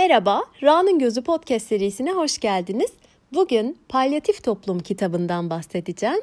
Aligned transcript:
Merhaba, 0.00 0.44
Ra'nın 0.62 0.98
Gözü 0.98 1.22
podcast 1.22 1.66
serisine 1.66 2.12
hoş 2.12 2.38
geldiniz. 2.38 2.92
Bugün 3.34 3.78
Palyatif 3.88 4.44
Toplum 4.44 4.80
kitabından 4.80 5.50
bahsedeceğim. 5.50 6.20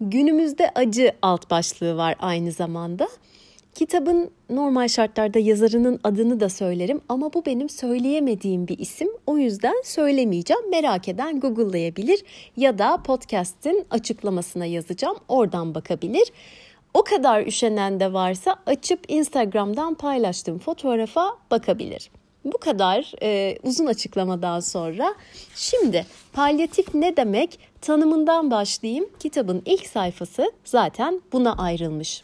Günümüzde 0.00 0.70
acı 0.74 1.12
alt 1.22 1.50
başlığı 1.50 1.96
var 1.96 2.14
aynı 2.18 2.52
zamanda. 2.52 3.08
Kitabın 3.74 4.30
normal 4.50 4.88
şartlarda 4.88 5.38
yazarının 5.38 6.00
adını 6.04 6.40
da 6.40 6.48
söylerim 6.48 7.00
ama 7.08 7.32
bu 7.32 7.46
benim 7.46 7.68
söyleyemediğim 7.68 8.68
bir 8.68 8.78
isim. 8.78 9.08
O 9.26 9.38
yüzden 9.38 9.82
söylemeyeceğim. 9.84 10.70
Merak 10.70 11.08
eden 11.08 11.40
Google'layabilir 11.40 12.22
ya 12.56 12.78
da 12.78 13.02
podcast'in 13.02 13.86
açıklamasına 13.90 14.66
yazacağım. 14.66 15.16
Oradan 15.28 15.74
bakabilir. 15.74 16.32
O 16.94 17.02
kadar 17.02 17.46
üşenen 17.46 18.00
de 18.00 18.12
varsa 18.12 18.56
açıp 18.66 19.00
Instagram'dan 19.08 19.94
paylaştığım 19.94 20.58
fotoğrafa 20.58 21.38
bakabilir. 21.50 22.10
Bu 22.46 22.58
kadar 22.58 23.12
e, 23.22 23.58
uzun 23.62 23.86
açıklamadan 23.86 24.60
sonra 24.60 25.14
şimdi 25.54 26.06
palyatif 26.32 26.94
ne 26.94 27.16
demek 27.16 27.58
tanımından 27.80 28.50
başlayayım. 28.50 29.08
Kitabın 29.18 29.62
ilk 29.64 29.86
sayfası 29.86 30.52
zaten 30.64 31.20
buna 31.32 31.52
ayrılmış. 31.56 32.22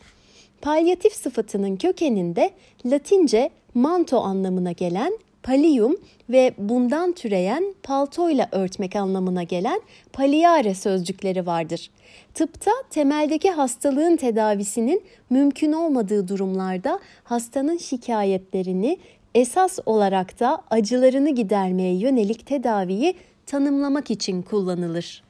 Palyatif 0.61 1.13
sıfatının 1.13 1.77
kökeninde 1.77 2.51
Latince 2.87 3.51
manto 3.75 4.19
anlamına 4.19 4.73
gelen 4.73 5.19
pallium 5.43 5.97
ve 6.31 6.55
bundan 6.59 7.13
türeyen 7.13 7.75
paltoyla 7.83 8.49
örtmek 8.53 8.97
anlamına 8.97 9.43
gelen 9.43 9.81
palliare 10.13 10.75
sözcükleri 10.75 11.47
vardır. 11.47 11.91
Tıpta 12.35 12.71
temeldeki 12.91 13.51
hastalığın 13.51 14.17
tedavisinin 14.17 15.03
mümkün 15.31 15.73
olmadığı 15.73 16.29
durumlarda 16.29 17.01
hastanın 17.25 17.77
şikayetlerini 17.77 18.99
esas 19.35 19.79
olarak 19.87 20.41
da 20.41 20.63
acılarını 20.71 21.31
gidermeye 21.31 21.95
yönelik 21.95 22.47
tedaviyi 22.47 23.15
tanımlamak 23.47 24.11
için 24.11 24.43
kullanılır. 24.43 25.23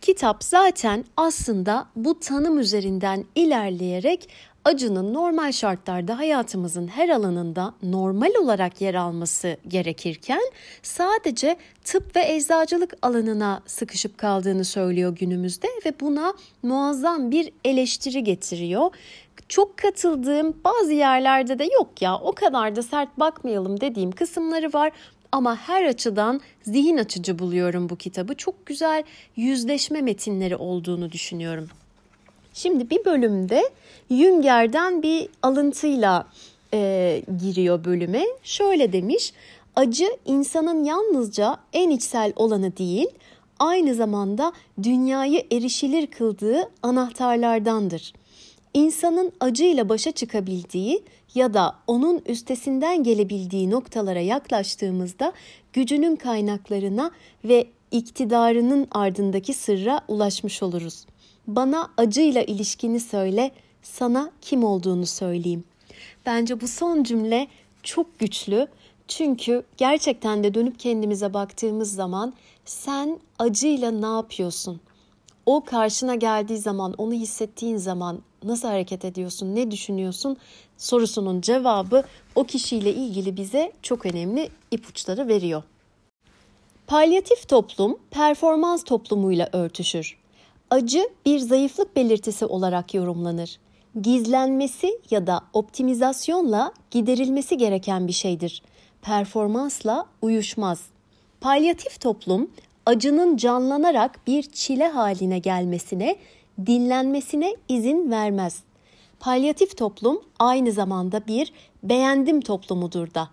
Kitap 0.00 0.44
zaten 0.44 1.04
aslında 1.16 1.86
bu 1.96 2.20
tanım 2.20 2.58
üzerinden 2.58 3.24
ilerleyerek 3.34 4.28
acının 4.64 5.14
normal 5.14 5.52
şartlarda 5.52 6.18
hayatımızın 6.18 6.88
her 6.88 7.08
alanında 7.08 7.74
normal 7.82 8.34
olarak 8.42 8.80
yer 8.80 8.94
alması 8.94 9.56
gerekirken 9.68 10.40
sadece 10.82 11.56
tıp 11.84 12.16
ve 12.16 12.34
eczacılık 12.34 12.94
alanına 13.02 13.62
sıkışıp 13.66 14.18
kaldığını 14.18 14.64
söylüyor 14.64 15.16
günümüzde 15.16 15.68
ve 15.86 15.92
buna 16.00 16.34
muazzam 16.62 17.30
bir 17.30 17.52
eleştiri 17.64 18.24
getiriyor. 18.24 18.90
Çok 19.52 19.76
katıldığım 19.76 20.56
bazı 20.64 20.92
yerlerde 20.92 21.58
de 21.58 21.64
yok 21.64 22.02
ya 22.02 22.16
o 22.16 22.32
kadar 22.32 22.76
da 22.76 22.82
sert 22.82 23.18
bakmayalım 23.18 23.80
dediğim 23.80 24.12
kısımları 24.12 24.72
var 24.72 24.92
ama 25.32 25.56
her 25.56 25.84
açıdan 25.84 26.40
zihin 26.62 26.96
açıcı 26.96 27.38
buluyorum 27.38 27.88
bu 27.88 27.96
kitabı. 27.96 28.34
Çok 28.34 28.66
güzel 28.66 29.02
yüzleşme 29.36 30.02
metinleri 30.02 30.56
olduğunu 30.56 31.12
düşünüyorum. 31.12 31.68
Şimdi 32.54 32.90
bir 32.90 33.04
bölümde 33.04 33.62
Jünger'den 34.10 35.02
bir 35.02 35.28
alıntıyla 35.42 36.26
e, 36.74 37.22
giriyor 37.40 37.84
bölüme. 37.84 38.24
Şöyle 38.42 38.92
demiş, 38.92 39.32
acı 39.76 40.06
insanın 40.24 40.84
yalnızca 40.84 41.56
en 41.72 41.90
içsel 41.90 42.32
olanı 42.36 42.76
değil, 42.76 43.08
aynı 43.58 43.94
zamanda 43.94 44.52
dünyayı 44.82 45.46
erişilir 45.52 46.06
kıldığı 46.06 46.70
anahtarlardandır. 46.82 48.12
İnsanın 48.74 49.32
acıyla 49.40 49.88
başa 49.88 50.12
çıkabildiği 50.12 51.02
ya 51.34 51.54
da 51.54 51.74
onun 51.86 52.22
üstesinden 52.26 53.02
gelebildiği 53.02 53.70
noktalara 53.70 54.20
yaklaştığımızda 54.20 55.32
gücünün 55.72 56.16
kaynaklarına 56.16 57.10
ve 57.44 57.66
iktidarının 57.90 58.88
ardındaki 58.90 59.54
sırra 59.54 60.00
ulaşmış 60.08 60.62
oluruz. 60.62 61.06
Bana 61.46 61.90
acıyla 61.96 62.42
ilişkini 62.42 63.00
söyle, 63.00 63.50
sana 63.82 64.30
kim 64.40 64.64
olduğunu 64.64 65.06
söyleyeyim. 65.06 65.64
Bence 66.26 66.60
bu 66.60 66.68
son 66.68 67.02
cümle 67.02 67.46
çok 67.82 68.18
güçlü. 68.18 68.66
Çünkü 69.08 69.62
gerçekten 69.76 70.44
de 70.44 70.54
dönüp 70.54 70.78
kendimize 70.78 71.34
baktığımız 71.34 71.94
zaman 71.94 72.34
sen 72.64 73.18
acıyla 73.38 73.90
ne 73.90 74.06
yapıyorsun? 74.06 74.80
O 75.46 75.64
karşına 75.64 76.14
geldiği 76.14 76.58
zaman, 76.58 76.94
onu 76.98 77.12
hissettiğin 77.12 77.76
zaman 77.76 78.22
nasıl 78.44 78.68
hareket 78.68 79.04
ediyorsun, 79.04 79.54
ne 79.54 79.70
düşünüyorsun 79.70 80.36
sorusunun 80.78 81.40
cevabı 81.40 82.04
o 82.34 82.44
kişiyle 82.44 82.94
ilgili 82.94 83.36
bize 83.36 83.72
çok 83.82 84.06
önemli 84.06 84.48
ipuçları 84.70 85.28
veriyor. 85.28 85.62
Palyatif 86.86 87.48
toplum 87.48 87.98
performans 88.10 88.84
toplumuyla 88.84 89.48
örtüşür. 89.52 90.16
Acı 90.70 91.08
bir 91.26 91.38
zayıflık 91.38 91.96
belirtisi 91.96 92.46
olarak 92.46 92.94
yorumlanır. 92.94 93.58
Gizlenmesi 94.02 95.00
ya 95.10 95.26
da 95.26 95.40
optimizasyonla 95.52 96.72
giderilmesi 96.90 97.56
gereken 97.56 98.08
bir 98.08 98.12
şeydir. 98.12 98.62
Performansla 99.02 100.06
uyuşmaz. 100.22 100.80
Palyatif 101.40 102.00
toplum 102.00 102.50
acının 102.86 103.36
canlanarak 103.36 104.26
bir 104.26 104.42
çile 104.42 104.88
haline 104.88 105.38
gelmesine, 105.38 106.16
dinlenmesine 106.66 107.56
izin 107.68 108.10
vermez. 108.10 108.62
Palyatif 109.20 109.76
toplum 109.76 110.22
aynı 110.38 110.72
zamanda 110.72 111.26
bir 111.26 111.52
beğendim 111.82 112.40
toplumudur 112.40 113.14
da. 113.14 113.28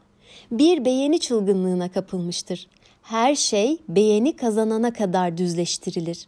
Bir 0.51 0.85
beğeni 0.85 1.19
çılgınlığına 1.19 1.91
kapılmıştır. 1.91 2.67
Her 3.03 3.35
şey 3.35 3.77
beğeni 3.89 4.35
kazanana 4.35 4.93
kadar 4.93 5.37
düzleştirilir. 5.37 6.27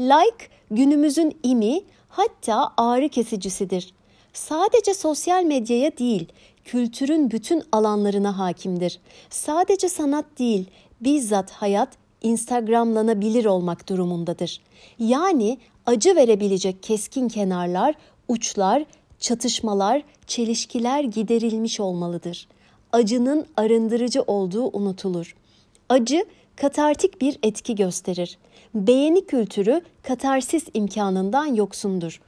Like 0.00 0.48
günümüzün 0.70 1.38
imi 1.42 1.80
hatta 2.08 2.72
ağrı 2.76 3.08
kesicisidir. 3.08 3.94
Sadece 4.32 4.94
sosyal 4.94 5.44
medyaya 5.44 5.98
değil, 5.98 6.28
kültürün 6.64 7.30
bütün 7.30 7.62
alanlarına 7.72 8.38
hakimdir. 8.38 9.00
Sadece 9.30 9.88
sanat 9.88 10.24
değil, 10.38 10.66
bizzat 11.00 11.50
hayat 11.50 11.88
Instagramlanabilir 12.22 13.44
olmak 13.44 13.88
durumundadır. 13.88 14.60
Yani 14.98 15.58
acı 15.86 16.16
verebilecek 16.16 16.82
keskin 16.82 17.28
kenarlar, 17.28 17.94
uçlar, 18.28 18.84
çatışmalar, 19.18 20.02
çelişkiler 20.26 21.04
giderilmiş 21.04 21.80
olmalıdır. 21.80 22.48
Acının 22.92 23.46
arındırıcı 23.56 24.22
olduğu 24.22 24.76
unutulur. 24.76 25.36
Acı 25.88 26.24
katartik 26.56 27.20
bir 27.20 27.38
etki 27.42 27.74
gösterir. 27.74 28.38
Beğeni 28.74 29.26
kültürü 29.26 29.80
katarsis 30.02 30.64
imkanından 30.74 31.46
yoksundur. 31.46 32.20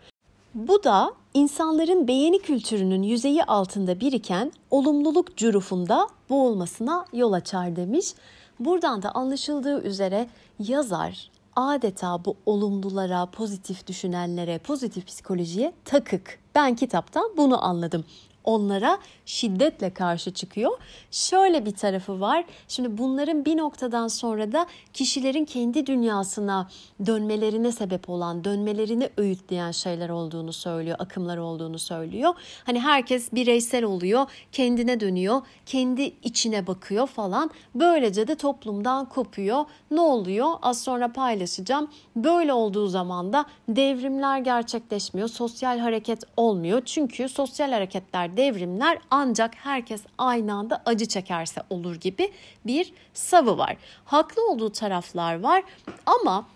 Bu 0.54 0.84
da 0.84 1.12
insanların 1.34 2.08
beğeni 2.08 2.38
kültürünün 2.38 3.02
yüzeyi 3.02 3.44
altında 3.44 4.00
biriken 4.00 4.52
olumluluk 4.70 5.36
cürufunda 5.36 6.08
boğulmasına 6.30 7.04
yol 7.12 7.32
açar 7.32 7.76
demiş. 7.76 8.14
Buradan 8.60 9.02
da 9.02 9.10
anlaşıldığı 9.10 9.82
üzere 9.82 10.28
yazar 10.58 11.30
adeta 11.56 12.24
bu 12.24 12.36
olumlulara, 12.46 13.26
pozitif 13.26 13.86
düşünenlere, 13.86 14.58
pozitif 14.58 15.06
psikolojiye 15.06 15.72
takık. 15.84 16.38
Ben 16.54 16.76
kitaptan 16.76 17.30
bunu 17.36 17.64
anladım 17.64 18.04
onlara 18.44 18.98
şiddetle 19.26 19.94
karşı 19.94 20.34
çıkıyor. 20.34 20.70
Şöyle 21.10 21.66
bir 21.66 21.74
tarafı 21.74 22.20
var. 22.20 22.44
Şimdi 22.68 22.98
bunların 22.98 23.44
bir 23.44 23.56
noktadan 23.56 24.08
sonra 24.08 24.52
da 24.52 24.66
kişilerin 24.92 25.44
kendi 25.44 25.86
dünyasına 25.86 26.68
dönmelerine 27.06 27.72
sebep 27.72 28.10
olan, 28.10 28.44
dönmelerini 28.44 29.08
öğütleyen 29.16 29.70
şeyler 29.70 30.08
olduğunu 30.08 30.52
söylüyor, 30.52 30.96
akımlar 30.98 31.36
olduğunu 31.36 31.78
söylüyor. 31.78 32.34
Hani 32.64 32.80
herkes 32.80 33.32
bireysel 33.32 33.84
oluyor, 33.84 34.26
kendine 34.52 35.00
dönüyor, 35.00 35.42
kendi 35.66 36.02
içine 36.02 36.66
bakıyor 36.66 37.06
falan. 37.06 37.50
Böylece 37.74 38.28
de 38.28 38.34
toplumdan 38.34 39.08
kopuyor. 39.08 39.64
Ne 39.90 40.00
oluyor? 40.00 40.48
Az 40.62 40.82
sonra 40.82 41.12
paylaşacağım. 41.12 41.90
Böyle 42.16 42.52
olduğu 42.52 42.86
zaman 42.86 43.32
da 43.32 43.44
devrimler 43.68 44.38
gerçekleşmiyor, 44.38 45.28
sosyal 45.28 45.78
hareket 45.78 46.22
olmuyor. 46.36 46.82
Çünkü 46.84 47.28
sosyal 47.28 47.72
hareketler 47.72 48.36
devrimler 48.36 48.98
ancak 49.14 49.54
herkes 49.54 50.02
aynı 50.18 50.54
anda 50.54 50.82
acı 50.86 51.06
çekerse 51.06 51.62
olur 51.70 51.94
gibi 51.94 52.32
bir 52.66 52.92
savı 53.14 53.58
var. 53.58 53.76
Haklı 54.04 54.50
olduğu 54.50 54.70
taraflar 54.70 55.40
var 55.40 55.62
ama 56.06 56.46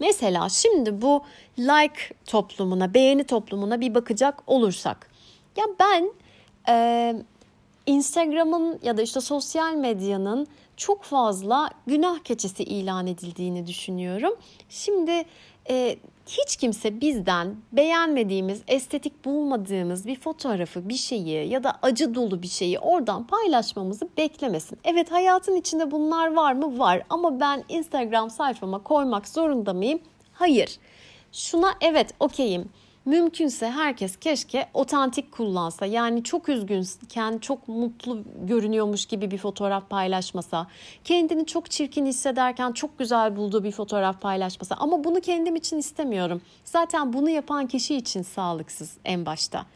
mesela 0.00 0.48
şimdi 0.48 1.02
bu 1.02 1.22
like 1.58 2.14
toplumuna, 2.26 2.94
beğeni 2.94 3.24
toplumuna 3.24 3.80
bir 3.80 3.94
bakacak 3.94 4.42
olursak. 4.46 5.10
Ya 5.56 5.64
ben 5.80 6.12
e, 6.68 7.14
Instagram'ın 7.86 8.78
ya 8.82 8.96
da 8.96 9.02
işte 9.02 9.20
sosyal 9.20 9.74
medyanın 9.74 10.46
çok 10.76 11.02
fazla 11.02 11.70
günah 11.86 12.18
keçesi 12.18 12.62
ilan 12.62 13.06
edildiğini 13.06 13.66
düşünüyorum. 13.66 14.34
Şimdi 14.68 15.24
e, 15.70 15.96
hiç 16.30 16.56
kimse 16.56 17.00
bizden 17.00 17.56
beğenmediğimiz, 17.72 18.62
estetik 18.68 19.24
bulmadığımız 19.24 20.06
bir 20.06 20.20
fotoğrafı, 20.20 20.88
bir 20.88 20.94
şeyi 20.94 21.48
ya 21.48 21.64
da 21.64 21.78
acı 21.82 22.14
dolu 22.14 22.42
bir 22.42 22.48
şeyi 22.48 22.78
oradan 22.78 23.26
paylaşmamızı 23.26 24.08
beklemesin. 24.16 24.78
Evet 24.84 25.12
hayatın 25.12 25.56
içinde 25.56 25.90
bunlar 25.90 26.34
var 26.34 26.52
mı? 26.52 26.78
Var 26.78 27.02
ama 27.10 27.40
ben 27.40 27.64
Instagram 27.68 28.30
sayfama 28.30 28.82
koymak 28.82 29.28
zorunda 29.28 29.72
mıyım? 29.72 30.00
Hayır. 30.32 30.78
Şuna 31.32 31.74
evet 31.80 32.14
okeyim 32.20 32.68
mümkünse 33.04 33.70
herkes 33.70 34.16
keşke 34.16 34.68
otantik 34.74 35.32
kullansa. 35.32 35.86
Yani 35.86 36.24
çok 36.24 36.48
üzgünken 36.48 37.38
çok 37.38 37.68
mutlu 37.68 38.22
görünüyormuş 38.42 39.06
gibi 39.06 39.30
bir 39.30 39.38
fotoğraf 39.38 39.90
paylaşmasa. 39.90 40.66
Kendini 41.04 41.46
çok 41.46 41.70
çirkin 41.70 42.06
hissederken 42.06 42.72
çok 42.72 42.98
güzel 42.98 43.36
bulduğu 43.36 43.64
bir 43.64 43.72
fotoğraf 43.72 44.20
paylaşmasa. 44.20 44.74
Ama 44.74 45.04
bunu 45.04 45.20
kendim 45.20 45.56
için 45.56 45.78
istemiyorum. 45.78 46.42
Zaten 46.64 47.12
bunu 47.12 47.30
yapan 47.30 47.66
kişi 47.66 47.96
için 47.96 48.22
sağlıksız 48.22 48.96
en 49.04 49.26
başta. 49.26 49.66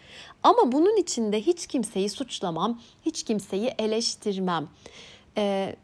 Ama 0.42 0.72
bunun 0.72 0.96
içinde 0.96 1.40
hiç 1.40 1.66
kimseyi 1.66 2.08
suçlamam, 2.08 2.80
hiç 3.06 3.22
kimseyi 3.22 3.74
eleştirmem. 3.78 4.68
Ee, 5.38 5.76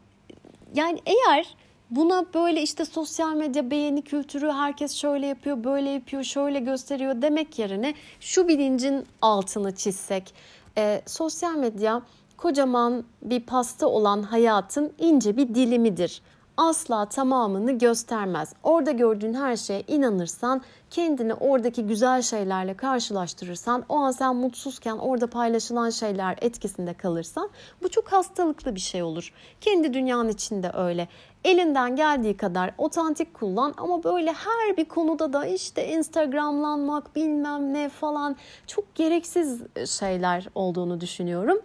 yani 0.73 0.99
eğer 1.05 1.55
Buna 1.91 2.25
böyle 2.33 2.61
işte 2.61 2.85
sosyal 2.85 3.33
medya 3.33 3.71
beğeni 3.71 4.01
kültürü 4.01 4.51
herkes 4.51 4.95
şöyle 4.95 5.27
yapıyor, 5.27 5.63
böyle 5.63 5.89
yapıyor, 5.89 6.23
şöyle 6.23 6.59
gösteriyor 6.59 7.21
demek 7.21 7.59
yerine 7.59 7.93
şu 8.19 8.47
bilincin 8.47 9.05
altını 9.21 9.75
çizsek. 9.75 10.33
E, 10.77 11.01
sosyal 11.05 11.55
medya 11.55 12.01
kocaman 12.37 13.03
bir 13.21 13.39
pasta 13.39 13.87
olan 13.87 14.23
hayatın 14.23 14.93
ince 14.99 15.37
bir 15.37 15.55
dilimidir 15.55 16.21
asla 16.57 17.05
tamamını 17.05 17.71
göstermez. 17.71 18.53
Orada 18.63 18.91
gördüğün 18.91 19.33
her 19.33 19.55
şeye 19.55 19.83
inanırsan, 19.87 20.61
kendini 20.89 21.33
oradaki 21.33 21.87
güzel 21.87 22.21
şeylerle 22.21 22.73
karşılaştırırsan, 22.73 23.83
o 23.89 23.95
an 23.95 24.11
sen 24.11 24.35
mutsuzken 24.35 24.97
orada 24.97 25.27
paylaşılan 25.27 25.89
şeyler 25.89 26.37
etkisinde 26.41 26.93
kalırsan 26.93 27.49
bu 27.83 27.89
çok 27.89 28.11
hastalıklı 28.11 28.75
bir 28.75 28.79
şey 28.79 29.03
olur. 29.03 29.33
Kendi 29.61 29.93
dünyanın 29.93 30.29
içinde 30.29 30.71
öyle. 30.73 31.07
Elinden 31.43 31.95
geldiği 31.95 32.37
kadar 32.37 32.73
otantik 32.77 33.33
kullan 33.33 33.73
ama 33.77 34.03
böyle 34.03 34.33
her 34.33 34.77
bir 34.77 34.85
konuda 34.85 35.33
da 35.33 35.45
işte 35.45 35.87
Instagramlanmak 35.87 37.15
bilmem 37.15 37.73
ne 37.73 37.89
falan 37.89 38.35
çok 38.67 38.95
gereksiz 38.95 39.61
şeyler 39.85 40.47
olduğunu 40.55 41.01
düşünüyorum. 41.01 41.59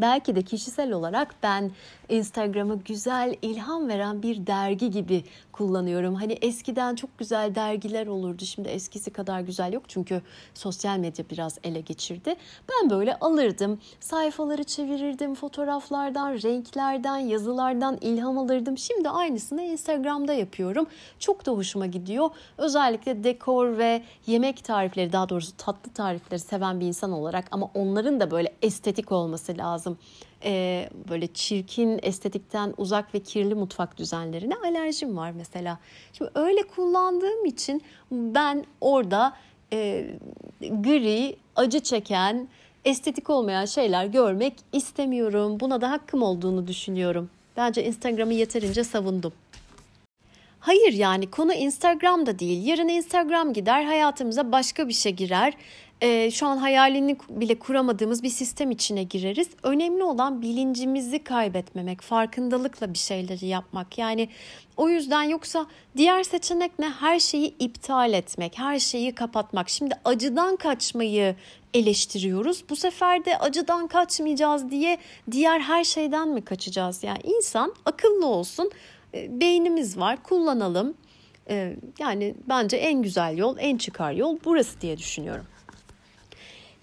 Belki 0.00 0.36
de 0.36 0.42
kişisel 0.42 0.92
olarak 0.92 1.34
ben 1.42 1.70
Instagram'ı 2.08 2.78
güzel, 2.78 3.34
ilham 3.42 3.88
veren 3.88 4.22
bir 4.22 4.46
dergi 4.46 4.90
gibi 4.90 5.24
kullanıyorum. 5.58 6.14
Hani 6.14 6.32
eskiden 6.32 6.94
çok 6.94 7.18
güzel 7.18 7.54
dergiler 7.54 8.06
olurdu. 8.06 8.44
Şimdi 8.44 8.68
eskisi 8.68 9.10
kadar 9.10 9.40
güzel 9.40 9.72
yok 9.72 9.82
çünkü 9.88 10.22
sosyal 10.54 10.98
medya 10.98 11.24
biraz 11.30 11.58
ele 11.64 11.80
geçirdi. 11.80 12.34
Ben 12.70 12.90
böyle 12.90 13.18
alırdım. 13.18 13.80
Sayfaları 14.00 14.64
çevirirdim. 14.64 15.34
Fotoğraflardan, 15.34 16.32
renklerden, 16.32 17.18
yazılardan 17.18 17.98
ilham 18.00 18.38
alırdım. 18.38 18.78
Şimdi 18.78 19.08
aynısını 19.08 19.62
Instagram'da 19.62 20.34
yapıyorum. 20.34 20.86
Çok 21.18 21.46
da 21.46 21.52
hoşuma 21.52 21.86
gidiyor. 21.86 22.30
Özellikle 22.58 23.24
dekor 23.24 23.78
ve 23.78 24.02
yemek 24.26 24.64
tarifleri 24.64 25.12
daha 25.12 25.28
doğrusu 25.28 25.56
tatlı 25.56 25.92
tarifleri 25.92 26.40
seven 26.40 26.80
bir 26.80 26.86
insan 26.86 27.12
olarak 27.12 27.44
ama 27.50 27.70
onların 27.74 28.20
da 28.20 28.30
böyle 28.30 28.54
estetik 28.62 29.12
olması 29.12 29.58
lazım 29.58 29.98
e, 30.44 30.88
böyle 31.10 31.26
çirkin, 31.26 32.00
estetikten 32.02 32.74
uzak 32.76 33.14
ve 33.14 33.20
kirli 33.20 33.54
mutfak 33.54 33.98
düzenlerine 33.98 34.54
alerjim 34.54 35.16
var 35.16 35.30
mesela. 35.30 35.78
Şimdi 36.12 36.30
öyle 36.34 36.62
kullandığım 36.62 37.44
için 37.44 37.82
ben 38.10 38.64
orada 38.80 39.32
e, 39.72 40.06
gri, 40.60 41.36
acı 41.56 41.80
çeken, 41.80 42.48
estetik 42.84 43.30
olmayan 43.30 43.64
şeyler 43.64 44.06
görmek 44.06 44.54
istemiyorum. 44.72 45.60
Buna 45.60 45.80
da 45.80 45.90
hakkım 45.90 46.22
olduğunu 46.22 46.66
düşünüyorum. 46.66 47.30
Bence 47.56 47.84
Instagram'ı 47.84 48.34
yeterince 48.34 48.84
savundum. 48.84 49.32
Hayır 50.60 50.92
yani 50.92 51.30
konu 51.30 51.54
Instagram'da 51.54 52.38
değil. 52.38 52.66
Yarın 52.66 52.88
Instagram 52.88 53.52
gider 53.52 53.84
hayatımıza 53.84 54.52
başka 54.52 54.88
bir 54.88 54.92
şey 54.92 55.12
girer 55.12 55.54
e, 56.00 56.30
şu 56.30 56.46
an 56.46 56.56
hayalini 56.56 57.16
bile 57.28 57.58
kuramadığımız 57.58 58.22
bir 58.22 58.28
sistem 58.28 58.70
içine 58.70 59.02
gireriz. 59.02 59.48
Önemli 59.62 60.02
olan 60.02 60.42
bilincimizi 60.42 61.24
kaybetmemek, 61.24 62.02
farkındalıkla 62.02 62.92
bir 62.92 62.98
şeyleri 62.98 63.46
yapmak. 63.46 63.98
Yani 63.98 64.28
o 64.76 64.88
yüzden 64.88 65.22
yoksa 65.22 65.66
diğer 65.96 66.22
seçenek 66.22 66.78
ne? 66.78 66.88
Her 66.90 67.18
şeyi 67.20 67.54
iptal 67.58 68.12
etmek, 68.12 68.58
her 68.58 68.78
şeyi 68.78 69.14
kapatmak. 69.14 69.68
Şimdi 69.68 69.94
acıdan 70.04 70.56
kaçmayı 70.56 71.36
eleştiriyoruz. 71.74 72.64
Bu 72.70 72.76
sefer 72.76 73.24
de 73.24 73.38
acıdan 73.38 73.86
kaçmayacağız 73.86 74.70
diye 74.70 74.98
diğer 75.30 75.60
her 75.60 75.84
şeyden 75.84 76.28
mi 76.28 76.44
kaçacağız? 76.44 77.04
Yani 77.04 77.20
insan 77.24 77.74
akıllı 77.84 78.26
olsun, 78.26 78.70
e, 79.14 79.40
beynimiz 79.40 79.98
var, 79.98 80.22
kullanalım. 80.22 80.94
E, 81.50 81.76
yani 81.98 82.34
bence 82.48 82.76
en 82.76 83.02
güzel 83.02 83.38
yol, 83.38 83.56
en 83.58 83.78
çıkar 83.78 84.12
yol 84.12 84.38
burası 84.44 84.80
diye 84.80 84.98
düşünüyorum. 84.98 85.44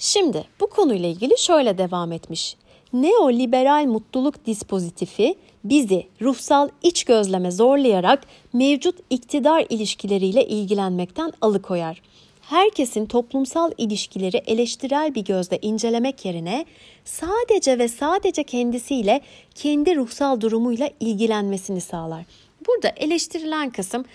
Şimdi 0.06 0.44
bu 0.60 0.68
konuyla 0.68 1.10
ilgili 1.10 1.38
şöyle 1.38 1.78
devam 1.78 2.12
etmiş. 2.12 2.56
Neoliberal 2.94 3.86
mutluluk 3.86 4.46
dispozitifi 4.46 5.36
bizi 5.64 6.08
ruhsal 6.22 6.70
iç 6.84 7.04
gözleme 7.04 7.52
zorlayarak 7.52 8.24
mevcut 8.54 8.96
iktidar 9.10 9.66
ilişkileriyle 9.70 10.48
ilgilenmekten 10.48 11.34
alıkoyar. 11.42 12.02
Herkesin 12.42 13.06
toplumsal 13.06 13.72
ilişkileri 13.78 14.38
eleştirel 14.38 15.16
bir 15.16 15.26
gözle 15.26 15.60
incelemek 15.62 16.26
yerine 16.26 16.66
sadece 17.06 17.80
ve 17.80 17.88
sadece 17.88 18.44
kendisiyle 18.44 19.22
kendi 19.56 19.96
ruhsal 19.96 20.42
durumuyla 20.42 20.90
ilgilenmesini 21.00 21.82
sağlar. 21.82 22.26
Burada 22.68 22.90
eleştirilen 22.90 23.70
kısım 23.70 24.06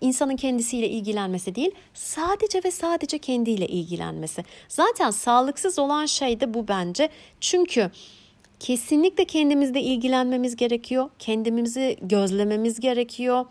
insanın 0.00 0.36
kendisiyle 0.36 0.88
ilgilenmesi 0.88 1.54
değil, 1.54 1.70
sadece 1.94 2.60
ve 2.64 2.70
sadece 2.70 3.18
kendiyle 3.18 3.66
ilgilenmesi. 3.66 4.44
Zaten 4.68 5.10
sağlıksız 5.10 5.78
olan 5.78 6.06
şey 6.06 6.40
de 6.40 6.54
bu 6.54 6.68
bence. 6.68 7.08
Çünkü 7.40 7.90
kesinlikle 8.60 9.24
kendimizle 9.24 9.82
ilgilenmemiz 9.82 10.56
gerekiyor. 10.56 11.10
Kendimizi 11.18 11.96
gözlememiz 12.02 12.80
gerekiyor. 12.80 13.46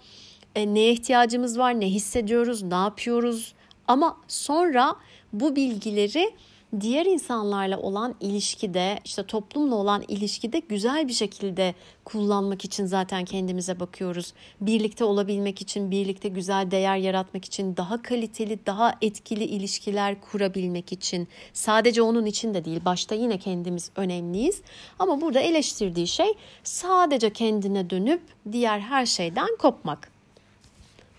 E, 0.55 0.73
neye 0.73 0.91
ihtiyacımız 0.91 1.59
var, 1.59 1.79
ne 1.79 1.85
hissediyoruz, 1.85 2.63
ne 2.63 2.75
yapıyoruz. 2.75 3.53
Ama 3.88 4.17
sonra 4.27 4.95
bu 5.33 5.55
bilgileri 5.55 6.31
diğer 6.79 7.05
insanlarla 7.05 7.79
olan 7.79 8.15
ilişkide, 8.19 9.00
işte 9.05 9.24
toplumla 9.24 9.75
olan 9.75 10.03
ilişkide 10.07 10.59
güzel 10.59 11.07
bir 11.07 11.13
şekilde 11.13 11.75
kullanmak 12.05 12.65
için 12.65 12.86
zaten 12.86 13.25
kendimize 13.25 13.79
bakıyoruz. 13.79 14.33
Birlikte 14.62 15.03
olabilmek 15.03 15.62
için, 15.62 15.91
birlikte 15.91 16.29
güzel 16.29 16.71
değer 16.71 16.97
yaratmak 16.97 17.45
için, 17.45 17.77
daha 17.77 18.01
kaliteli, 18.01 18.65
daha 18.65 18.95
etkili 19.01 19.43
ilişkiler 19.43 20.21
kurabilmek 20.21 20.91
için. 20.91 21.27
Sadece 21.53 22.01
onun 22.01 22.25
için 22.25 22.53
de 22.53 22.65
değil, 22.65 22.86
başta 22.86 23.15
yine 23.15 23.38
kendimiz 23.38 23.91
önemliyiz. 23.95 24.62
Ama 25.00 25.21
burada 25.21 25.39
eleştirdiği 25.39 26.07
şey 26.07 26.33
sadece 26.63 27.33
kendine 27.33 27.89
dönüp 27.89 28.21
diğer 28.51 28.79
her 28.79 29.05
şeyden 29.05 29.57
kopmak. 29.59 30.16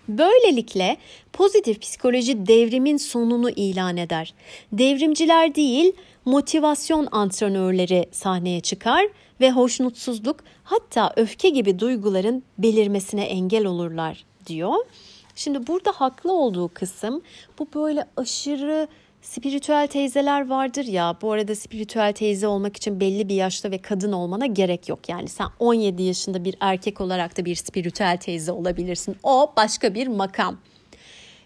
Böylelikle 0.09 0.97
pozitif 1.33 1.81
psikoloji 1.81 2.47
devrimin 2.47 2.97
sonunu 2.97 3.49
ilan 3.49 3.97
eder. 3.97 4.33
Devrimciler 4.71 5.55
değil, 5.55 5.91
motivasyon 6.25 7.07
antrenörleri 7.11 8.05
sahneye 8.11 8.59
çıkar 8.59 9.07
ve 9.41 9.51
hoşnutsuzluk 9.51 10.37
hatta 10.63 11.13
öfke 11.15 11.49
gibi 11.49 11.79
duyguların 11.79 12.43
belirmesine 12.57 13.23
engel 13.23 13.65
olurlar 13.65 14.25
diyor. 14.45 14.75
Şimdi 15.35 15.67
burada 15.67 15.91
haklı 15.91 16.33
olduğu 16.33 16.67
kısım 16.67 17.21
bu 17.59 17.67
böyle 17.75 18.05
aşırı 18.17 18.87
Spiritüel 19.21 19.87
teyzeler 19.87 20.49
vardır 20.49 20.85
ya 20.85 21.15
bu 21.21 21.31
arada 21.31 21.55
spiritüel 21.55 22.13
teyze 22.13 22.47
olmak 22.47 22.77
için 22.77 22.99
belli 22.99 23.29
bir 23.29 23.35
yaşta 23.35 23.71
ve 23.71 23.77
kadın 23.77 24.11
olmana 24.11 24.45
gerek 24.45 24.89
yok. 24.89 25.09
Yani 25.09 25.27
sen 25.27 25.47
17 25.59 26.03
yaşında 26.03 26.43
bir 26.43 26.55
erkek 26.59 27.01
olarak 27.01 27.37
da 27.37 27.45
bir 27.45 27.55
spiritüel 27.55 28.17
teyze 28.17 28.51
olabilirsin. 28.51 29.15
O 29.23 29.53
başka 29.57 29.93
bir 29.93 30.07
makam. 30.07 30.57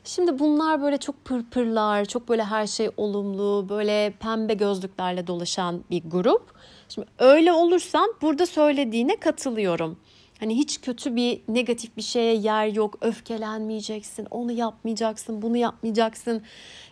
Şimdi 0.04 0.40
bunlar 0.40 0.82
böyle 0.82 0.98
çok 0.98 1.26
pırpırlar, 1.26 2.06
çok 2.06 2.30
böyle 2.30 2.44
her 2.44 2.68
şey 2.68 2.90
olumlu, 2.98 3.66
böyle 3.70 4.14
pembe 4.20 4.54
gözlüklerle 4.54 5.28
dolaşan 5.28 5.84
bir 5.92 6.04
grup. 6.06 6.54
Şimdi 6.90 7.08
öyle 7.20 7.54
olursan 7.54 8.14
burada 8.22 8.46
söylediğine 8.46 9.16
katılıyorum. 9.16 9.98
Hani 10.40 10.58
hiç 10.58 10.82
kötü 10.82 11.16
bir 11.16 11.42
negatif 11.48 11.98
bir 11.98 12.02
şeye 12.02 12.36
yer 12.36 12.68
yok. 12.68 12.98
Öfkelenmeyeceksin, 13.02 14.28
onu 14.32 14.52
yapmayacaksın, 14.52 15.42
bunu 15.42 15.58
yapmayacaksın. 15.58 16.42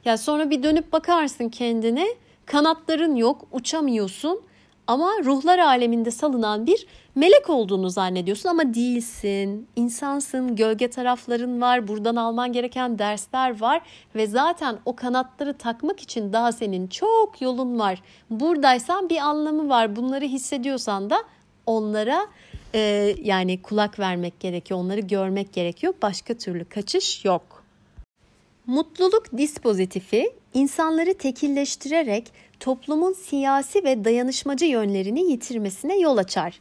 Ya 0.05 0.17
sonra 0.17 0.49
bir 0.49 0.63
dönüp 0.63 0.93
bakarsın 0.93 1.49
kendine. 1.49 2.07
Kanatların 2.45 3.15
yok, 3.15 3.47
uçamıyorsun. 3.51 4.41
ama 4.87 5.11
ruhlar 5.25 5.59
aleminde 5.59 6.11
salınan 6.11 6.67
bir 6.67 6.87
melek 7.15 7.49
olduğunu 7.49 7.89
zannediyorsun 7.89 8.49
ama 8.49 8.73
değilsin. 8.73 9.67
İnsansın, 9.75 10.55
gölge 10.55 10.89
tarafların 10.89 11.61
var, 11.61 11.87
buradan 11.87 12.15
alman 12.15 12.53
gereken 12.53 12.99
dersler 12.99 13.61
var 13.61 13.81
ve 14.15 14.27
zaten 14.27 14.77
o 14.85 14.95
kanatları 14.95 15.57
takmak 15.57 15.99
için 15.99 16.33
daha 16.33 16.51
senin 16.51 16.87
çok 16.87 17.41
yolun 17.41 17.79
var. 17.79 18.01
Buradaysan 18.29 19.09
bir 19.09 19.17
anlamı 19.17 19.69
var. 19.69 19.95
Bunları 19.95 20.25
hissediyorsan 20.25 21.09
da 21.09 21.17
onlara 21.65 22.27
e, 22.73 23.15
yani 23.23 23.61
kulak 23.61 23.99
vermek 23.99 24.39
gerekiyor, 24.39 24.79
onları 24.79 24.99
görmek 24.99 25.53
gerekiyor. 25.53 25.93
Başka 26.01 26.33
türlü 26.33 26.65
kaçış 26.65 27.25
yok. 27.25 27.63
Mutluluk 28.67 29.37
dispozitifi 29.37 30.31
insanları 30.53 31.13
tekilleştirerek 31.13 32.31
toplumun 32.59 33.13
siyasi 33.13 33.83
ve 33.83 34.05
dayanışmacı 34.05 34.65
yönlerini 34.65 35.31
yitirmesine 35.31 35.99
yol 35.99 36.17
açar. 36.17 36.59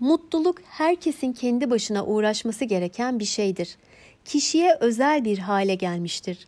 Mutluluk 0.00 0.58
herkesin 0.64 1.32
kendi 1.32 1.70
başına 1.70 2.06
uğraşması 2.06 2.64
gereken 2.64 3.18
bir 3.18 3.24
şeydir. 3.24 3.76
Kişiye 4.24 4.76
özel 4.80 5.24
bir 5.24 5.38
hale 5.38 5.74
gelmiştir. 5.74 6.38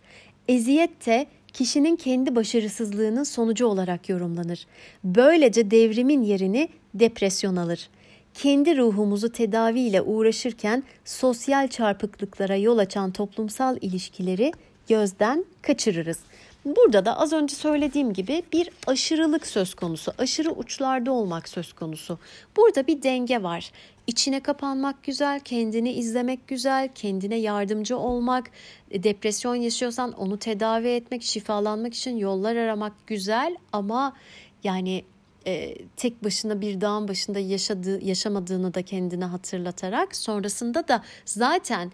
Eziyet 0.49 1.07
de 1.07 1.27
kişinin 1.53 1.97
kendi 1.97 2.37
başarısızlığının 2.37 3.25
sonucu 3.25 3.67
olarak 3.67 4.09
yorumlanır. 4.09 4.67
Böylece 5.05 5.71
devrimin 5.71 6.23
yerini 6.23 6.69
depresyon 6.95 7.57
alır. 7.57 7.89
Kendi 8.39 8.77
ruhumuzu 8.77 9.33
tedaviyle 9.33 10.03
uğraşırken 10.03 10.83
sosyal 11.05 11.69
çarpıklıklara 11.69 12.57
yol 12.57 12.79
açan 12.79 13.11
toplumsal 13.11 13.77
ilişkileri 13.81 14.53
gözden 14.89 15.45
kaçırırız. 15.63 16.19
Burada 16.65 17.05
da 17.05 17.19
az 17.19 17.33
önce 17.33 17.55
söylediğim 17.55 18.13
gibi 18.13 18.43
bir 18.53 18.71
aşırılık 18.87 19.47
söz 19.47 19.75
konusu, 19.75 20.13
aşırı 20.19 20.51
uçlarda 20.51 21.13
olmak 21.13 21.49
söz 21.49 21.73
konusu. 21.73 22.19
Burada 22.57 22.87
bir 22.87 23.03
denge 23.03 23.43
var. 23.43 23.71
İçine 24.07 24.41
kapanmak 24.41 25.03
güzel, 25.03 25.41
kendini 25.41 25.93
izlemek 25.93 26.49
güzel, 26.49 26.89
kendine 26.95 27.37
yardımcı 27.37 27.99
olmak, 27.99 28.51
e, 28.91 29.03
depresyon 29.03 29.55
yaşıyorsan 29.55 30.13
onu 30.13 30.39
tedavi 30.39 30.89
etmek, 30.89 31.23
şifalanmak 31.23 31.95
için 31.95 32.17
yollar 32.17 32.57
aramak 32.57 32.93
güzel 33.07 33.57
ama 33.73 34.13
yani 34.65 35.05
e, 35.47 35.75
tek 35.97 36.25
başına 36.25 36.61
bir 36.61 36.81
dağın 36.81 37.09
başında 37.09 37.39
yaşadığı, 37.39 38.05
yaşamadığını 38.05 38.75
da 38.75 38.83
kendine 38.83 39.25
hatırlatarak 39.25 40.17
sonrasında 40.17 40.89
da 40.89 41.03
zaten 41.25 41.93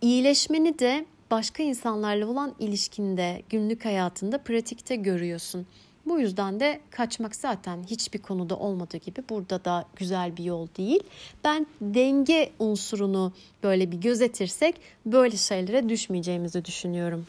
iyileşmeni 0.00 0.78
de 0.78 1.06
başka 1.30 1.62
insanlarla 1.62 2.26
olan 2.26 2.54
ilişkinde, 2.58 3.42
günlük 3.48 3.84
hayatında, 3.84 4.38
pratikte 4.38 4.96
görüyorsun. 4.96 5.66
Bu 6.06 6.20
yüzden 6.20 6.60
de 6.60 6.80
kaçmak 6.90 7.36
zaten 7.36 7.82
hiçbir 7.90 8.18
konuda 8.18 8.56
olmadığı 8.56 8.96
gibi 8.96 9.22
burada 9.30 9.64
da 9.64 9.84
güzel 9.96 10.36
bir 10.36 10.44
yol 10.44 10.68
değil. 10.78 11.00
Ben 11.44 11.66
denge 11.80 12.50
unsurunu 12.58 13.32
böyle 13.62 13.92
bir 13.92 13.96
gözetirsek 13.96 14.74
böyle 15.06 15.36
şeylere 15.36 15.88
düşmeyeceğimizi 15.88 16.64
düşünüyorum. 16.64 17.26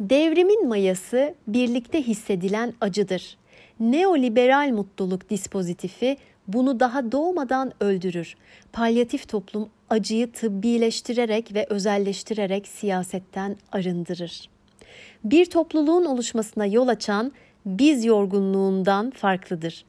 Devrimin 0.00 0.68
mayası 0.68 1.34
birlikte 1.46 2.02
hissedilen 2.02 2.74
acıdır. 2.80 3.36
Neoliberal 3.80 4.72
mutluluk 4.72 5.30
dispozitifi 5.30 6.16
bunu 6.48 6.80
daha 6.80 7.12
doğmadan 7.12 7.72
öldürür. 7.80 8.36
Palyatif 8.72 9.28
toplum 9.28 9.68
acıyı 9.90 10.32
tıbbileştirerek 10.32 11.54
ve 11.54 11.66
özelleştirerek 11.70 12.68
siyasetten 12.68 13.56
arındırır. 13.72 14.48
Bir 15.24 15.46
topluluğun 15.46 16.04
oluşmasına 16.04 16.66
yol 16.66 16.88
açan 16.88 17.32
biz 17.66 18.04
yorgunluğundan 18.04 19.10
farklıdır 19.10 19.84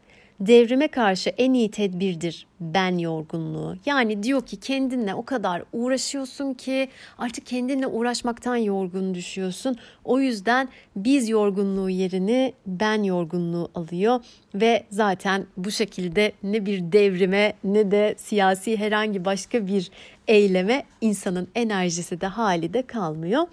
devrime 0.48 0.88
karşı 0.88 1.30
en 1.30 1.54
iyi 1.54 1.72
tedbirdir 1.72 2.48
ben 2.60 2.98
yorgunluğu. 2.98 3.76
Yani 3.86 4.24
diyor 4.24 4.46
ki 4.46 4.60
kendinle 4.60 5.14
o 5.16 5.26
kadar 5.26 5.64
uğraşıyorsun 5.74 6.54
ki 6.54 6.90
artık 7.18 7.46
kendinle 7.46 7.88
uğraşmaktan 7.88 8.56
yorgun 8.56 9.14
düşüyorsun. 9.14 9.78
O 10.04 10.20
yüzden 10.20 10.70
biz 10.96 11.30
yorgunluğu 11.30 11.90
yerini 11.90 12.54
ben 12.68 13.04
yorgunluğu 13.04 13.70
alıyor 13.76 14.20
ve 14.56 14.84
zaten 14.90 15.46
bu 15.58 15.72
şekilde 15.72 16.32
ne 16.44 16.66
bir 16.66 16.92
devrime 16.92 17.54
ne 17.64 17.92
de 17.92 18.16
siyasi 18.18 18.78
herhangi 18.78 19.26
başka 19.26 19.68
bir 19.68 19.92
eyleme 20.28 20.84
insanın 21.02 21.48
enerjisi 21.56 22.22
de 22.22 22.28
hali 22.28 22.74
de 22.74 22.82
kalmıyor. 22.82 23.48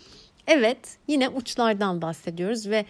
Evet 0.47 0.79
yine 1.09 1.29
uçlardan 1.29 2.03
bahsediyoruz 2.03 2.69
ve 2.69 2.85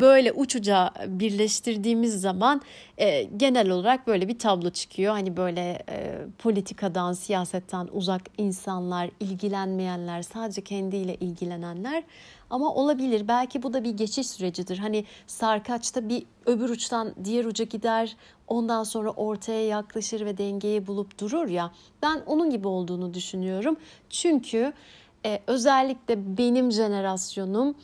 böyle 0.00 0.32
uçuca 0.32 0.90
birleştirdiğimiz 1.06 2.20
zaman 2.20 2.60
e, 2.98 3.22
genel 3.22 3.70
olarak 3.70 4.06
böyle 4.06 4.28
bir 4.28 4.38
tablo 4.38 4.70
çıkıyor. 4.70 5.12
Hani 5.12 5.36
böyle 5.36 5.84
e, 5.88 6.18
politikadan, 6.38 7.12
siyasetten 7.12 7.88
uzak 7.92 8.22
insanlar, 8.38 9.10
ilgilenmeyenler, 9.20 10.22
sadece 10.22 10.60
kendiyle 10.60 11.14
ilgilenenler. 11.14 12.02
Ama 12.50 12.74
olabilir. 12.74 13.28
Belki 13.28 13.62
bu 13.62 13.72
da 13.72 13.84
bir 13.84 13.90
geçiş 13.90 14.26
sürecidir. 14.26 14.78
Hani 14.78 15.04
sarkaçta 15.26 16.08
bir 16.08 16.26
öbür 16.46 16.68
uçtan 16.70 17.14
diğer 17.24 17.44
uca 17.44 17.64
gider. 17.64 18.16
Ondan 18.48 18.84
sonra 18.84 19.10
ortaya 19.10 19.66
yaklaşır 19.66 20.26
ve 20.26 20.38
dengeyi 20.38 20.86
bulup 20.86 21.20
durur 21.20 21.48
ya. 21.48 21.72
Ben 22.02 22.22
onun 22.26 22.50
gibi 22.50 22.68
olduğunu 22.68 23.14
düşünüyorum. 23.14 23.76
Çünkü 24.10 24.72
e, 25.26 25.40
özellikle 25.46 26.38
benim 26.38 26.72
jenerasyonum 26.72 27.70
e, 27.70 27.74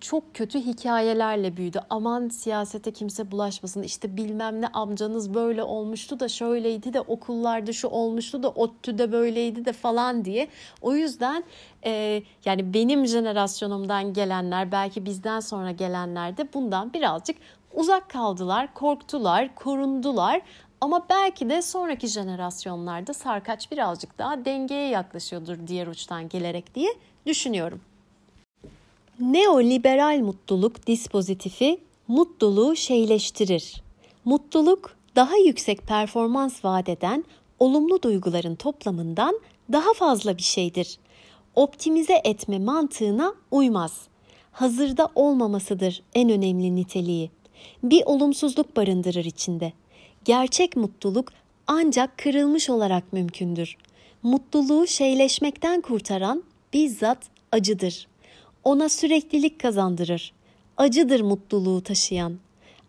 çok 0.00 0.34
kötü 0.34 0.60
hikayelerle 0.60 1.56
büyüdü. 1.56 1.80
Aman 1.90 2.28
siyasete 2.28 2.92
kimse 2.92 3.30
bulaşmasın. 3.30 3.82
İşte 3.82 4.16
bilmem 4.16 4.60
ne 4.60 4.66
amcanız 4.66 5.34
böyle 5.34 5.62
olmuştu 5.62 6.20
da 6.20 6.28
şöyleydi 6.28 6.92
de 6.92 7.00
okullarda 7.00 7.72
şu 7.72 7.88
olmuştu 7.88 8.42
da 8.42 8.50
ODTÜ'de 8.50 9.12
böyleydi 9.12 9.64
de 9.64 9.72
falan 9.72 10.24
diye. 10.24 10.48
O 10.82 10.94
yüzden 10.94 11.44
e, 11.84 12.22
yani 12.44 12.74
benim 12.74 13.06
jenerasyonumdan 13.06 14.12
gelenler 14.12 14.72
belki 14.72 15.04
bizden 15.04 15.40
sonra 15.40 15.70
gelenler 15.70 16.36
de 16.36 16.48
bundan 16.54 16.92
birazcık 16.92 17.36
uzak 17.74 18.10
kaldılar, 18.10 18.74
korktular, 18.74 19.54
korundular. 19.54 20.40
Ama 20.80 21.06
belki 21.10 21.50
de 21.50 21.62
sonraki 21.62 22.06
jenerasyonlarda 22.06 23.14
sarkaç 23.14 23.72
birazcık 23.72 24.18
daha 24.18 24.44
dengeye 24.44 24.88
yaklaşıyordur 24.88 25.66
diğer 25.66 25.86
uçtan 25.86 26.28
gelerek 26.28 26.74
diye 26.74 26.90
düşünüyorum. 27.26 27.80
Neoliberal 29.20 30.18
mutluluk 30.18 30.86
dispozitifi 30.86 31.80
mutluluğu 32.08 32.76
şeyleştirir. 32.76 33.82
Mutluluk 34.24 34.96
daha 35.16 35.36
yüksek 35.36 35.82
performans 35.82 36.64
vaat 36.64 36.88
eden 36.88 37.24
olumlu 37.58 38.02
duyguların 38.02 38.54
toplamından 38.54 39.40
daha 39.72 39.94
fazla 39.94 40.36
bir 40.36 40.42
şeydir. 40.42 40.98
Optimize 41.54 42.20
etme 42.24 42.58
mantığına 42.58 43.34
uymaz. 43.50 44.00
Hazırda 44.52 45.08
olmamasıdır 45.14 46.02
en 46.14 46.30
önemli 46.30 46.76
niteliği. 46.76 47.30
Bir 47.82 48.02
olumsuzluk 48.06 48.76
barındırır 48.76 49.24
içinde. 49.24 49.72
Gerçek 50.24 50.76
mutluluk 50.76 51.32
ancak 51.66 52.18
kırılmış 52.18 52.70
olarak 52.70 53.12
mümkündür. 53.12 53.76
Mutluluğu 54.22 54.86
şeyleşmekten 54.86 55.80
kurtaran 55.80 56.42
bizzat 56.72 57.18
acıdır.'' 57.52 58.13
Ona 58.64 58.88
süreklilik 58.88 59.60
kazandırır. 59.60 60.32
Acıdır 60.76 61.20
mutluluğu 61.20 61.82
taşıyan. 61.82 62.38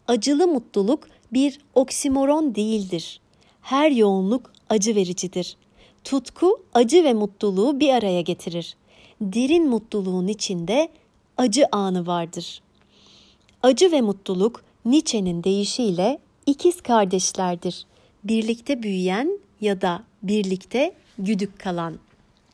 Acılı 0.07 0.47
mutluluk 0.47 1.07
bir 1.33 1.59
oksimoron 1.73 2.55
değildir. 2.55 3.19
Her 3.61 3.91
yoğunluk 3.91 4.51
acı 4.69 4.95
vericidir. 4.95 5.57
Tutku 6.03 6.63
acı 6.73 7.03
ve 7.03 7.13
mutluluğu 7.13 7.79
bir 7.79 7.89
araya 7.89 8.21
getirir. 8.21 8.75
Derin 9.21 9.67
mutluluğun 9.67 10.27
içinde 10.27 10.89
acı 11.37 11.65
anı 11.71 12.07
vardır. 12.07 12.61
Acı 13.63 13.91
ve 13.91 14.01
mutluluk 14.01 14.63
Nietzsche'nin 14.85 15.43
deyişiyle 15.43 16.19
ikiz 16.45 16.81
kardeşlerdir. 16.81 17.85
Birlikte 18.23 18.83
büyüyen 18.83 19.39
ya 19.61 19.81
da 19.81 20.03
birlikte 20.23 20.93
güdük 21.17 21.59
kalan. 21.59 21.99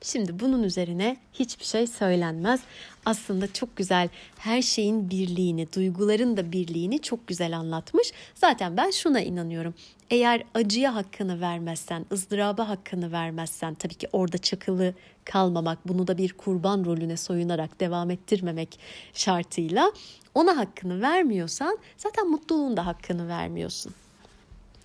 Şimdi 0.02 0.40
bunun 0.40 0.64
üzerine 0.64 1.18
hiçbir 1.34 1.66
şey 1.66 1.88
söylenmez. 1.88 2.60
Aslında 3.06 3.54
çok 3.54 3.76
güzel 3.76 4.10
her 4.38 4.62
şeyin 4.62 5.10
birliğini, 5.10 5.74
duyguların 5.74 6.38
da 6.38 6.52
birliğini 6.52 7.00
çok 7.00 7.28
güzel 7.28 7.58
anlatmış. 7.58 8.12
Zaten 8.36 8.78
ben 8.78 8.92
şuna 8.92 9.22
inanıyorum. 9.22 9.74
Eğer 10.10 10.44
acıya 10.54 10.96
hakkını 10.96 11.42
vermezsen, 11.42 12.06
ızdıraba 12.12 12.70
hakkını 12.70 13.12
vermezsen, 13.12 13.74
tabii 13.74 13.94
ki 13.94 14.08
orada 14.14 14.38
çakılı 14.38 14.94
kalmamak, 15.26 15.88
bunu 15.88 16.08
da 16.08 16.18
bir 16.18 16.34
kurban 16.34 16.86
rolüne 16.86 17.18
soyunarak 17.18 17.80
devam 17.80 18.12
ettirmemek 18.12 18.80
şartıyla 19.14 19.92
ona 20.36 20.58
hakkını 20.58 21.02
vermiyorsan 21.02 21.78
zaten 21.98 22.30
mutluluğun 22.30 22.78
da 22.78 22.86
hakkını 22.86 23.28
vermiyorsun 23.28 23.94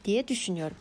diye 0.04 0.28
düşünüyorum. 0.28 0.76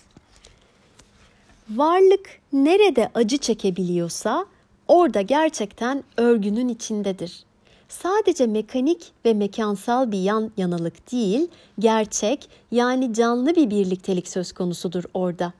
Varlık 1.69 2.39
nerede 2.53 3.11
acı 3.13 3.37
çekebiliyorsa 3.37 4.45
orada 4.87 5.21
gerçekten 5.21 6.03
örgünün 6.17 6.67
içindedir. 6.67 7.43
sadece 7.89 8.47
mekanik 8.47 9.11
ve 9.25 9.33
mekansal 9.33 10.11
bir 10.11 10.19
yan 10.19 10.51
yanalık 10.57 11.11
değil, 11.11 11.47
gerçek 11.79 12.49
yani 12.71 13.13
canlı 13.13 13.55
bir 13.55 13.69
birliktelik 13.69 14.27
söz 14.27 14.51
konusudur 14.51 15.03
orada. 15.13 15.53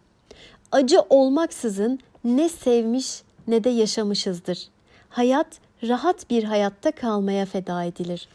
Acı 0.72 1.02
olmaksızın 1.10 2.00
ne 2.24 2.50
sevmiş 2.50 3.22
ne 3.48 3.64
de 3.64 3.70
yaşamışızdır. 3.70 4.68
Hayat 5.10 5.48
rahat 5.84 6.30
bir 6.30 6.44
hayatta 6.44 6.92
kalmaya 6.92 7.46
feda 7.46 7.84
edilir. 7.84 8.28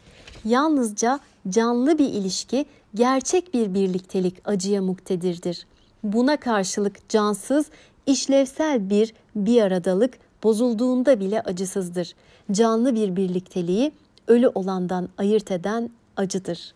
Yalnızca 0.45 1.19
canlı 1.49 1.97
bir 1.97 2.09
ilişki, 2.09 2.65
gerçek 2.95 3.53
bir 3.53 3.73
birliktelik 3.73 4.35
acıya 4.45 4.81
muktedirdir. 4.81 5.67
Buna 6.03 6.37
karşılık 6.37 7.09
cansız, 7.09 7.65
işlevsel 8.05 8.89
bir 8.89 9.13
bir 9.35 9.61
aradalık 9.61 10.19
bozulduğunda 10.43 11.19
bile 11.19 11.41
acısızdır. 11.41 12.15
Canlı 12.51 12.95
bir 12.95 13.15
birlikteliği 13.15 13.91
ölü 14.27 14.47
olandan 14.47 15.09
ayırt 15.17 15.51
eden 15.51 15.89
acıdır. 16.17 16.73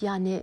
Yani 0.00 0.42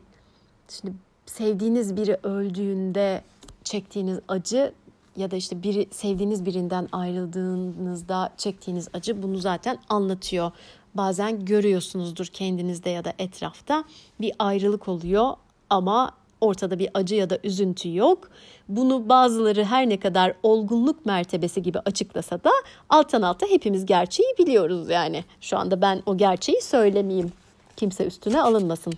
şimdi 0.69 0.95
sevdiğiniz 1.25 1.95
biri 1.95 2.17
öldüğünde 2.23 3.21
çektiğiniz 3.63 4.19
acı 4.27 4.73
ya 5.17 5.31
da 5.31 5.35
işte 5.35 5.63
biri 5.63 5.87
sevdiğiniz 5.91 6.45
birinden 6.45 6.87
ayrıldığınızda 6.91 8.29
çektiğiniz 8.37 8.87
acı 8.93 9.23
bunu 9.23 9.37
zaten 9.37 9.79
anlatıyor. 9.89 10.51
Bazen 10.95 11.45
görüyorsunuzdur 11.45 12.25
kendinizde 12.25 12.89
ya 12.89 13.05
da 13.05 13.13
etrafta 13.19 13.83
bir 14.21 14.33
ayrılık 14.39 14.87
oluyor 14.87 15.33
ama 15.69 16.11
ortada 16.41 16.79
bir 16.79 16.89
acı 16.93 17.15
ya 17.15 17.29
da 17.29 17.37
üzüntü 17.43 17.95
yok. 17.95 18.29
Bunu 18.69 19.09
bazıları 19.09 19.63
her 19.63 19.89
ne 19.89 19.99
kadar 19.99 20.33
olgunluk 20.43 21.05
mertebesi 21.05 21.61
gibi 21.61 21.79
açıklasa 21.79 22.43
da 22.43 22.51
alttan 22.89 23.21
alta 23.21 23.47
hepimiz 23.47 23.85
gerçeği 23.85 24.29
biliyoruz 24.39 24.89
yani. 24.89 25.23
Şu 25.41 25.57
anda 25.57 25.81
ben 25.81 26.03
o 26.05 26.17
gerçeği 26.17 26.61
söylemeyeyim. 26.61 27.31
Kimse 27.77 28.05
üstüne 28.05 28.41
alınmasın. 28.41 28.93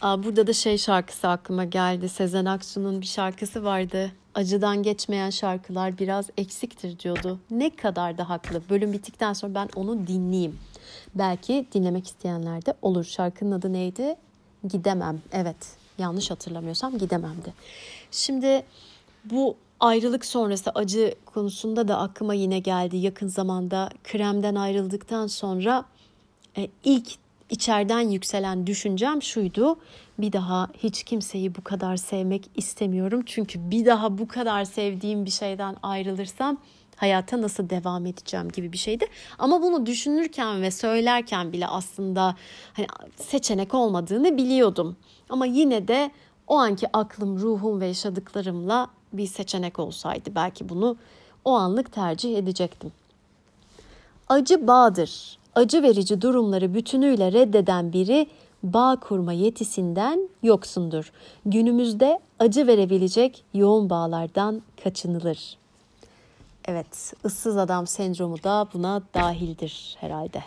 Aa, 0.00 0.22
burada 0.24 0.46
da 0.46 0.52
şey 0.52 0.78
şarkısı 0.78 1.28
aklıma 1.28 1.64
geldi. 1.64 2.08
Sezen 2.08 2.44
Aksu'nun 2.44 3.00
bir 3.00 3.06
şarkısı 3.06 3.64
vardı. 3.64 4.12
Acıdan 4.34 4.82
geçmeyen 4.82 5.30
şarkılar 5.30 5.98
biraz 5.98 6.30
eksiktir 6.36 6.98
diyordu. 6.98 7.38
Ne 7.50 7.70
kadar 7.70 8.18
da 8.18 8.28
haklı. 8.28 8.62
Bölüm 8.70 8.92
bittikten 8.92 9.32
sonra 9.32 9.54
ben 9.54 9.68
onu 9.76 10.06
dinleyeyim. 10.06 10.58
Belki 11.14 11.66
dinlemek 11.74 12.06
isteyenler 12.06 12.66
de 12.66 12.74
olur. 12.82 13.04
Şarkının 13.04 13.52
adı 13.52 13.72
neydi? 13.72 14.16
Gidemem. 14.68 15.20
Evet. 15.32 15.81
Yanlış 15.98 16.30
hatırlamıyorsam 16.30 16.98
gidememdi. 16.98 17.54
Şimdi 18.10 18.64
bu 19.24 19.56
ayrılık 19.80 20.24
sonrası 20.24 20.70
acı 20.70 21.14
konusunda 21.24 21.88
da 21.88 21.98
aklıma 21.98 22.34
yine 22.34 22.58
geldi. 22.58 22.96
Yakın 22.96 23.28
zamanda 23.28 23.90
kremden 24.04 24.54
ayrıldıktan 24.54 25.26
sonra 25.26 25.84
e, 26.56 26.68
ilk 26.84 27.08
içeriden 27.50 28.00
yükselen 28.00 28.66
düşüncem 28.66 29.22
şuydu. 29.22 29.76
Bir 30.18 30.32
daha 30.32 30.68
hiç 30.78 31.02
kimseyi 31.02 31.54
bu 31.54 31.64
kadar 31.64 31.96
sevmek 31.96 32.50
istemiyorum. 32.56 33.22
Çünkü 33.26 33.70
bir 33.70 33.86
daha 33.86 34.18
bu 34.18 34.28
kadar 34.28 34.64
sevdiğim 34.64 35.24
bir 35.24 35.30
şeyden 35.30 35.76
ayrılırsam 35.82 36.58
hayata 37.02 37.42
nasıl 37.42 37.70
devam 37.70 38.06
edeceğim 38.06 38.48
gibi 38.48 38.72
bir 38.72 38.78
şeydi. 38.78 39.06
Ama 39.38 39.62
bunu 39.62 39.86
düşünürken 39.86 40.62
ve 40.62 40.70
söylerken 40.70 41.52
bile 41.52 41.66
aslında 41.66 42.36
hani 42.72 42.86
seçenek 43.16 43.74
olmadığını 43.74 44.36
biliyordum. 44.36 44.96
Ama 45.28 45.46
yine 45.46 45.88
de 45.88 46.10
o 46.46 46.56
anki 46.56 46.86
aklım, 46.92 47.38
ruhum 47.38 47.80
ve 47.80 47.86
yaşadıklarımla 47.86 48.88
bir 49.12 49.26
seçenek 49.26 49.78
olsaydı 49.78 50.34
belki 50.34 50.68
bunu 50.68 50.96
o 51.44 51.52
anlık 51.52 51.92
tercih 51.92 52.38
edecektim. 52.38 52.92
Acı 54.28 54.66
bağdır. 54.66 55.38
Acı 55.54 55.82
verici 55.82 56.22
durumları 56.22 56.74
bütünüyle 56.74 57.32
reddeden 57.32 57.92
biri 57.92 58.26
bağ 58.62 58.96
kurma 59.00 59.32
yetisinden 59.32 60.28
yoksundur. 60.42 61.12
Günümüzde 61.46 62.20
acı 62.38 62.66
verebilecek 62.66 63.44
yoğun 63.54 63.90
bağlardan 63.90 64.62
kaçınılır. 64.84 65.61
Evet, 66.68 67.14
ıssız 67.24 67.56
adam 67.56 67.86
sendromu 67.86 68.42
da 68.42 68.68
buna 68.74 69.02
dahildir 69.14 69.96
herhalde. 70.00 70.42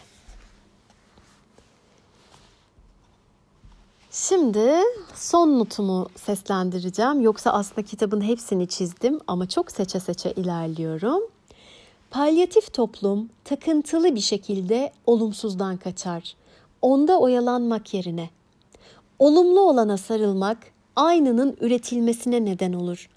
Şimdi 4.11 4.71
son 5.13 5.59
notumu 5.59 6.09
seslendireceğim. 6.15 7.21
Yoksa 7.21 7.51
aslında 7.51 7.81
kitabın 7.81 8.21
hepsini 8.21 8.67
çizdim 8.67 9.19
ama 9.27 9.49
çok 9.49 9.71
seçe 9.71 9.99
seçe 9.99 10.31
ilerliyorum. 10.31 11.21
Palyatif 12.11 12.73
toplum 12.73 13.29
takıntılı 13.43 14.15
bir 14.15 14.21
şekilde 14.21 14.93
olumsuzdan 15.05 15.77
kaçar. 15.77 16.35
Onda 16.81 17.19
oyalanmak 17.19 17.93
yerine 17.93 18.29
olumlu 19.19 19.59
olana 19.61 19.97
sarılmak 19.97 20.57
aynının 20.95 21.57
üretilmesine 21.61 22.45
neden 22.45 22.73
olur. 22.73 23.09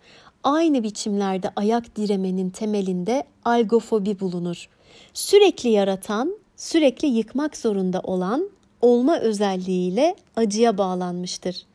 Aynı 0.44 0.83
biçimlerde 0.83 1.51
ayak 1.57 1.96
diremenin 1.96 2.51
temelinde 2.51 3.24
algofobi 3.44 4.20
bulunur. 4.20 4.68
Sürekli 5.14 5.68
yaratan, 5.68 6.38
sürekli 6.57 7.09
yıkmak 7.09 7.57
zorunda 7.57 8.01
olan 8.01 8.51
olma 8.83 9.18
özelliğiyle 9.18 10.16
acıya 10.37 10.79
bağlanmıştır. 10.79 11.66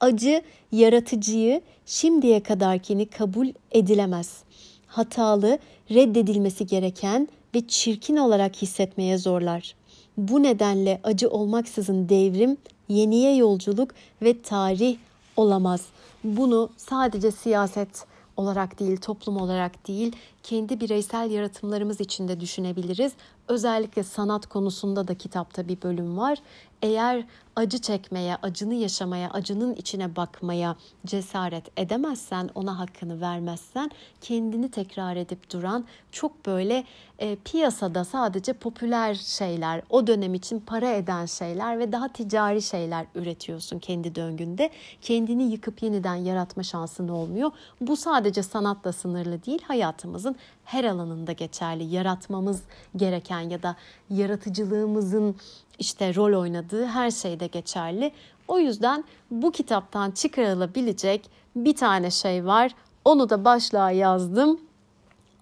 Acı 0.00 0.42
yaratıcıyı 0.72 1.60
şimdiye 1.86 2.42
kadarkini 2.42 3.06
kabul 3.06 3.48
edilemez. 3.72 4.42
Hatalı, 4.86 5.58
reddedilmesi 5.90 6.66
gereken 6.66 7.28
ve 7.54 7.66
çirkin 7.68 8.16
olarak 8.16 8.56
hissetmeye 8.56 9.18
zorlar. 9.18 9.74
Bu 10.16 10.42
nedenle 10.42 11.00
acı 11.04 11.30
olmaksızın 11.30 12.08
devrim, 12.08 12.56
yeniye 12.88 13.36
yolculuk 13.36 13.94
ve 14.22 14.42
tarih 14.42 14.96
olamaz. 15.36 15.86
Bunu 16.24 16.70
sadece 16.76 17.30
siyaset 17.30 18.06
olarak 18.36 18.80
değil, 18.80 18.96
toplum 18.96 19.36
olarak 19.36 19.88
değil, 19.88 20.16
kendi 20.46 20.80
bireysel 20.80 21.30
yaratımlarımız 21.30 22.00
içinde 22.00 22.40
düşünebiliriz. 22.40 23.12
Özellikle 23.48 24.02
sanat 24.02 24.46
konusunda 24.46 25.08
da 25.08 25.14
kitapta 25.14 25.68
bir 25.68 25.82
bölüm 25.82 26.18
var. 26.18 26.38
Eğer 26.82 27.24
acı 27.56 27.78
çekmeye, 27.78 28.36
acını 28.36 28.74
yaşamaya, 28.74 29.30
acının 29.30 29.74
içine 29.74 30.16
bakmaya 30.16 30.76
cesaret 31.06 31.64
edemezsen, 31.76 32.50
ona 32.54 32.78
hakkını 32.78 33.20
vermezsen 33.20 33.90
kendini 34.20 34.70
tekrar 34.70 35.16
edip 35.16 35.52
duran 35.52 35.84
çok 36.12 36.46
böyle 36.46 36.84
e, 37.18 37.36
piyasada 37.36 38.04
sadece 38.04 38.52
popüler 38.52 39.14
şeyler, 39.14 39.82
o 39.90 40.06
dönem 40.06 40.34
için 40.34 40.60
para 40.60 40.90
eden 40.90 41.26
şeyler 41.26 41.78
ve 41.78 41.92
daha 41.92 42.08
ticari 42.08 42.62
şeyler 42.62 43.06
üretiyorsun 43.14 43.78
kendi 43.78 44.14
döngünde. 44.14 44.70
Kendini 45.02 45.42
yıkıp 45.52 45.82
yeniden 45.82 46.14
yaratma 46.14 46.62
şansın 46.62 47.08
olmuyor. 47.08 47.50
Bu 47.80 47.96
sadece 47.96 48.42
sanatla 48.42 48.92
sınırlı 48.92 49.44
değil, 49.44 49.62
hayatımızın 49.62 50.35
her 50.64 50.84
alanında 50.84 51.32
geçerli. 51.32 51.84
Yaratmamız 51.84 52.62
gereken 52.96 53.40
ya 53.40 53.62
da 53.62 53.76
yaratıcılığımızın 54.10 55.36
işte 55.78 56.14
rol 56.14 56.40
oynadığı 56.40 56.86
her 56.86 57.10
şeyde 57.10 57.46
geçerli. 57.46 58.12
O 58.48 58.58
yüzden 58.58 59.04
bu 59.30 59.52
kitaptan 59.52 60.10
çıkarılabilecek 60.10 61.30
bir 61.56 61.76
tane 61.76 62.10
şey 62.10 62.46
var. 62.46 62.74
Onu 63.04 63.30
da 63.30 63.44
başlığa 63.44 63.90
yazdım. 63.90 64.60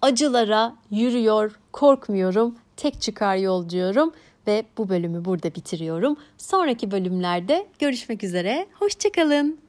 Acılara 0.01 0.75
yürüyor, 0.91 1.59
korkmuyorum, 1.71 2.55
tek 2.77 3.01
çıkar 3.01 3.35
yol 3.35 3.69
diyorum 3.69 4.11
ve 4.47 4.65
bu 4.77 4.89
bölümü 4.89 5.25
burada 5.25 5.55
bitiriyorum. 5.55 6.17
Sonraki 6.37 6.91
bölümlerde 6.91 7.67
görüşmek 7.79 8.23
üzere. 8.23 8.67
Hoşçakalın. 8.79 9.64